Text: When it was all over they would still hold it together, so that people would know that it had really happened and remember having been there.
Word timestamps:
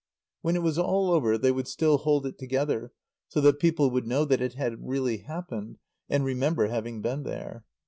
When 0.41 0.55
it 0.55 0.63
was 0.63 0.79
all 0.79 1.11
over 1.11 1.37
they 1.37 1.51
would 1.51 1.67
still 1.67 1.97
hold 1.97 2.25
it 2.25 2.39
together, 2.39 2.91
so 3.27 3.39
that 3.41 3.59
people 3.59 3.91
would 3.91 4.07
know 4.07 4.25
that 4.25 4.41
it 4.41 4.55
had 4.55 4.83
really 4.89 5.17
happened 5.17 5.77
and 6.09 6.25
remember 6.25 6.69
having 6.69 7.03
been 7.03 7.21
there. 7.21 7.65